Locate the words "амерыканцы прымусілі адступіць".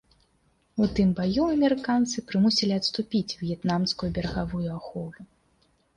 1.55-3.35